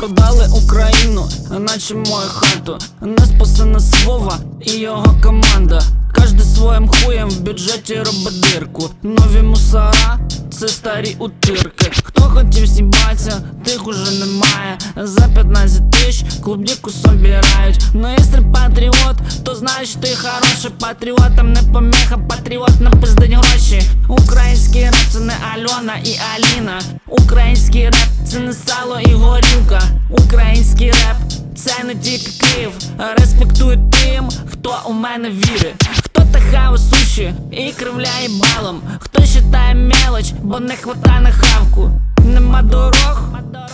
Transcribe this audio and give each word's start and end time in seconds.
продали 0.00 0.48
Україну, 0.64 1.28
наче 1.58 1.94
мою 1.94 2.28
хату. 2.28 2.78
Не 3.00 3.26
спасена 3.26 3.80
Свова 3.80 4.38
і 4.60 4.72
його 4.72 5.16
команда. 5.22 5.82
Кожен 6.14 6.40
своїм 6.40 6.88
хуєм 6.88 7.30
в 7.30 7.40
бюджеті 7.40 7.94
робить 7.94 8.40
дирку. 8.40 8.90
Нові 9.02 9.42
мусора, 9.42 10.18
це 10.50 10.68
старі 10.68 11.16
утирки. 11.18 11.92
Хто 12.20 12.28
хотів 12.28 12.68
сібатися, 12.68 13.42
тих 13.64 13.86
уже 13.86 14.18
немає. 14.18 14.78
За 14.96 15.28
15 15.28 15.90
тисяч 15.90 16.24
клубніку 16.42 16.90
собирають. 16.90 17.80
Ну 17.94 18.08
якщо 18.10 18.52
патріот, 18.52 19.16
то 19.44 19.54
знаєш 19.54 19.94
ти 19.94 20.08
хороший 20.16 20.70
патріотам 20.80 21.52
не 21.52 21.62
помеха, 21.62 22.18
патріот 22.18 22.80
на 22.80 22.90
пиздить 22.90 23.32
гроші. 23.32 23.82
Український 24.08 24.84
реп 24.84 24.94
це 25.10 25.20
не 25.20 25.34
Альона 25.54 25.94
і 26.04 26.18
Аліна. 26.34 26.80
Український 27.08 27.84
реп 27.84 28.08
це 28.26 28.38
не 28.38 28.52
сало 28.52 29.00
і 29.00 29.12
горілка. 29.12 29.82
Український 30.10 30.90
реп 30.90 31.16
це 31.56 31.84
не 31.84 31.94
тільки 31.94 32.30
Київ. 32.30 32.72
Респектую 33.18 33.90
тим, 33.90 34.28
хто 34.50 34.74
у 34.86 34.92
мене 34.92 35.30
вірить. 35.30 35.88
Хто 36.04 36.22
тахає 36.32 36.78
суші 36.78 37.34
і 37.50 37.72
кривляє 37.72 38.28
балом. 38.28 38.80
Хто 38.98 39.26
считає 39.26 39.74
мелоч, 39.74 40.32
бо 40.42 40.60
не 40.60 40.76
хватає 40.76 41.20
на 41.20 41.30
хавку. 41.30 41.90
Нема 42.34 42.62
дорог, 42.62 43.22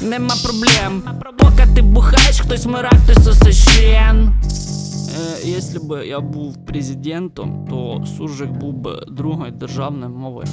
нема 0.00 0.34
проблем. 0.44 1.02
Поки 1.38 1.66
ти 1.74 1.82
бухаєш, 1.82 2.40
хтось 2.40 2.66
мирає, 2.66 3.00
хтось 3.04 3.24
сосе. 3.24 3.52
Е, 3.82 4.32
Якщо 5.44 5.80
б 5.80 6.06
я 6.06 6.20
був 6.20 6.66
президентом, 6.66 7.66
то 7.70 8.04
суржик 8.16 8.50
був 8.50 8.74
би 8.74 9.04
другою 9.08 9.52
державною 9.52 10.12
мовою. 10.12 10.46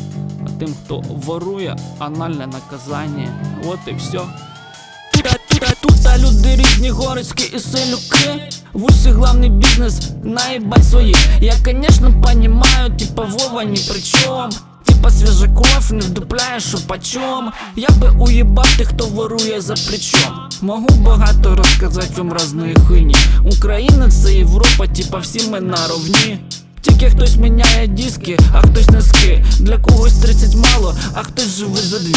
А 0.46 0.60
тим, 0.60 0.76
хто 0.86 1.00
ворує, 1.00 1.78
анальне 2.00 2.48
наказання. 2.48 3.28
От 3.66 3.80
і 3.88 3.94
все. 3.94 4.20
Тута, 5.82 6.18
люди 6.18 6.56
різні 6.56 6.90
городські 6.90 7.56
і 7.56 7.60
селюки 7.60 8.50
В 8.74 8.84
усі 8.84 9.10
главний 9.10 9.50
бізнес, 9.50 10.10
наїбать 10.24 10.86
своїх 10.86 11.18
Я, 11.42 11.54
конечно, 11.66 12.22
понимаю, 12.22 12.98
типа 13.00 13.24
Вова 13.24 13.64
ни 13.64 13.78
при 13.90 14.02
чем 14.02 14.50
Типа 15.02 15.14
свежа 15.14 15.48
кров, 15.48 15.94
не 15.94 16.00
вдупляє, 16.00 16.60
що 16.60 16.78
почем 16.78 17.52
Я 17.76 17.90
би 17.90 18.10
уїбав 18.20 18.78
тих, 18.78 18.88
хто 18.88 19.06
ворує 19.06 19.62
за 19.62 19.74
плечом. 19.74 20.50
Могу 20.62 20.88
багато 20.90 21.56
розказати 21.56 22.14
вам 22.18 22.34
разної 22.34 22.76
хуйні. 22.88 23.16
Україна 23.58 24.10
це 24.10 24.34
Європа, 24.34 24.88
типа 24.88 25.18
всі 25.18 25.50
ми 25.50 25.62
наровні 25.62 26.40
тільки 27.02 27.16
хтось 27.16 27.36
міняє 27.36 27.88
диски, 27.88 28.40
а 28.54 28.62
хтось 28.62 28.90
носки. 28.90 29.46
Для 29.60 29.78
когось 29.78 30.14
30 30.14 30.56
мало, 30.56 30.96
а 31.14 31.24
хтось 31.24 31.58
живе 31.58 31.82
за 31.82 32.00
дві. 32.00 32.16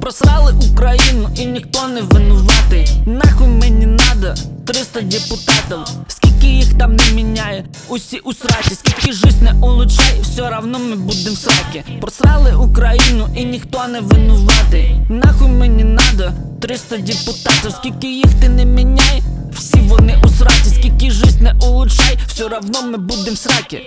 Просрали 0.00 0.54
Україну 0.72 1.28
і 1.36 1.46
ніхто 1.46 1.88
не 1.88 2.00
винуватий. 2.00 2.88
Нахуй 3.06 3.48
мені 3.48 3.86
надо 3.86 4.34
300 4.66 5.00
депутатів? 5.00 5.78
Скільки 6.08 6.46
їх 6.46 6.78
там 6.78 6.96
не 6.96 7.10
міняє, 7.14 7.64
усі 7.88 8.18
у 8.18 8.32
сраті 8.32 8.74
Скільки 8.74 9.12
жизнь 9.12 9.44
не 9.44 9.52
улучшай, 9.52 10.20
все 10.35 10.49
равно 10.49 10.79
ми 10.79 10.95
будем 10.95 11.33
в 11.33 11.37
сракі 11.37 11.83
Просрали 12.01 12.55
Україну 12.55 13.29
і 13.35 13.45
ніхто 13.45 13.87
не 13.87 13.99
винуватий 13.99 14.95
Нахуй 15.09 15.47
мені 15.47 15.83
надо 15.83 16.31
300 16.61 16.97
депутатів 16.97 17.71
Скільки 17.79 18.15
їх 18.15 18.33
ти 18.41 18.49
не 18.49 18.65
міняй, 18.65 19.23
всі 19.51 19.77
вони 19.77 20.17
у 20.23 20.29
сраті 20.29 20.69
Скільки 20.69 21.11
жизнь 21.11 21.43
не 21.43 21.53
улучшай, 21.53 22.19
все 22.27 22.49
равно 22.49 22.81
ми 22.81 22.97
будем 22.97 23.33
в 23.33 23.37
сракі 23.37 23.83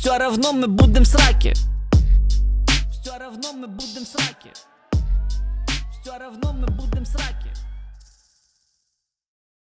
все 0.00 0.16
равно 0.16 0.54
мы 0.54 0.66
будем 0.66 1.04
сраки. 1.04 1.52
Все 2.90 3.18
равно 3.18 3.52
мы 3.52 3.66
будем 3.66 4.06
сраки. 4.06 4.52
Все 6.00 6.18
равно 6.18 6.54
мы 6.54 6.66
будем 6.68 7.04
сраки. 7.04 7.50